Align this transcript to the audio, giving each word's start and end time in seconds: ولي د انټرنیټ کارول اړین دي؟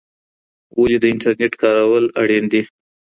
ولي 0.79 0.97
د 1.01 1.05
انټرنیټ 1.13 1.53
کارول 1.61 2.05
اړین 2.21 2.45
دي؟ 2.51 2.61